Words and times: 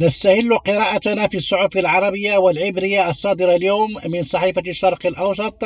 نستهل 0.00 0.58
قراءتنا 0.58 1.26
في 1.28 1.36
الصحف 1.36 1.76
العربية 1.76 2.36
والعبرية 2.36 3.10
الصادرة 3.10 3.54
اليوم 3.54 3.96
من 4.06 4.22
صحيفة 4.22 4.62
الشرق 4.66 5.06
الأوسط 5.06 5.64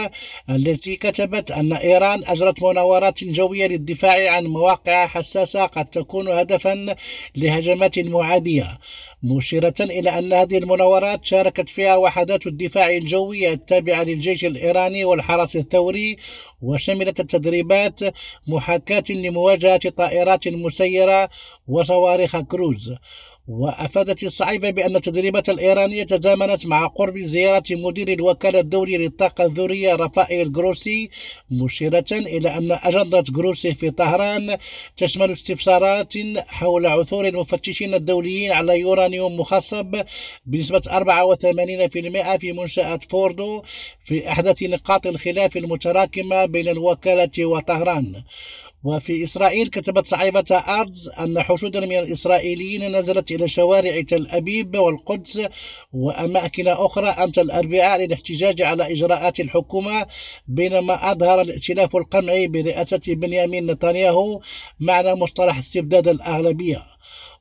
التي 0.51 0.97
كتبت 0.97 1.51
أن 1.51 1.73
إيران 1.73 2.23
أجرت 2.27 2.63
مناورات 2.63 3.25
جوية 3.25 3.67
للدفاع 3.67 4.31
عن 4.37 4.45
مواقع 4.45 5.07
حساسة 5.07 5.67
قد 5.67 5.85
تكون 5.85 6.29
هدفا 6.29 6.97
لهجمات 7.37 7.99
معادية 7.99 8.79
مشيرة 9.23 9.75
إلى 9.81 10.19
أن 10.19 10.33
هذه 10.33 10.59
المناورات 10.59 11.25
شاركت 11.25 11.69
فيها 11.69 11.97
وحدات 11.97 12.47
الدفاع 12.47 12.91
الجوي 12.91 13.53
التابعة 13.53 14.03
للجيش 14.03 14.45
الإيراني 14.45 15.05
والحرس 15.05 15.57
الثوري 15.57 16.17
وشملت 16.63 17.21
التدريبات 17.21 18.01
محاكاة 18.47 19.05
لمواجهة 19.11 19.91
طائرات 19.91 20.49
مسيرة 20.49 21.29
وصواريخ 21.69 22.41
كروز 22.41 22.95
وأفادت 23.49 24.24
الصحيفة 24.27 24.71
بأن 24.71 24.97
التدريبات 24.97 25.49
الإيرانية 25.51 26.05
تزامنت 26.05 26.67
مع 26.67 26.87
قرب 26.87 27.19
زيارة 27.19 27.63
مدير 27.71 28.09
الوكالة 28.09 28.61
الدولية 28.61 28.97
للطاقة 28.97 29.45
الذرية 29.45 29.95
رفائيل 29.95 30.53
جروسي 30.53 31.11
مشيرة 31.51 32.05
إلى 32.13 32.49
أن 32.49 32.73
أجندة 32.73 33.25
جروسي 33.29 33.75
في 33.75 33.91
طهران 33.91 34.57
تشمل 34.97 35.31
استفسارات 35.31 36.15
حول 36.47 36.87
عثور 36.87 37.29
المفتشين 37.29 37.95
الدوليين 37.95 38.53
على 38.53 38.81
يورانيوم 38.81 39.41
مخصب 39.41 40.03
بنسبة 40.47 40.81
84% 40.81 42.37
في 42.39 42.53
منشأة 42.53 43.01
فوردو 43.11 43.63
في 44.05 44.29
أحدث 44.29 44.63
نقاط 44.63 45.07
الخلاف 45.07 45.57
المتراكمة 45.57 46.47
بين 46.47 46.69
الوكالة 46.69 47.45
وطهران. 47.45 48.25
وفي 48.85 49.25
إسرائيل 49.25 49.69
كتبت 49.69 50.07
صحيفة 50.07 50.57
أردز 50.59 51.09
أن 51.09 51.43
حشودا 51.43 51.81
من 51.81 51.99
الإسرائيليين 51.99 52.97
نزلت 52.97 53.33
إلى 53.33 53.49
شوارع 53.49 54.01
تل 54.15 54.29
أبيب 54.31 54.77
والقدس 54.77 55.41
وأماكن 55.93 56.69
أخرى. 56.69 57.09
أمس 57.09 57.39
الأربعاء 57.39 58.01
للاحتجاج 58.01 58.63
على 58.63 58.93
إجراءات 58.93 59.41
الحكومة 59.41 60.07
بينما 60.49 61.13
أظهر 61.13 61.41
الائتلاف 61.41 61.97
القمعي 61.97 62.47
برئاسة 62.49 63.01
بنيامين 63.09 63.71
نتنياهو 63.71 64.41
معنى 64.81 65.15
مصطلح 65.15 65.59
استبداد 65.59 66.09
الأغلبية. 66.09 66.94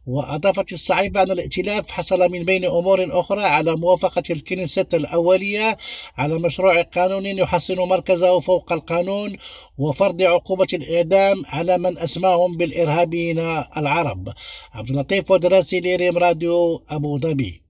وأضافت 0.08 0.73
الصحيفة 0.73 1.23
أن 1.23 1.32
الائتلاف 1.32 1.92
حصل 1.92 2.32
من 2.32 2.44
بين 2.44 2.66
أمور 2.66 3.20
أخرى 3.20 3.44
على 3.44 3.76
موافقة 3.76 4.23
الكنيسة 4.30 4.86
الأولية 4.94 5.78
على 6.18 6.40
مشروع 6.40 6.82
قانون 6.82 7.26
يحصن 7.26 7.76
مركزه 7.76 8.40
فوق 8.40 8.73
القانون 8.73 9.38
وفرض 9.78 10.22
عقوبة 10.22 10.68
الإعدام 10.73 11.44
على 11.45 11.78
من 11.78 11.98
أسماهم 11.98 12.58
بالإرهابيين 12.58 13.40
العرب. 13.78 14.34
عبد 14.73 14.90
اللطيف 14.90 15.32
ودراسي 15.32 15.80
لريم 15.80 16.17
راديو 16.17 16.84
أبو 16.90 17.20
ظبي. 17.20 17.62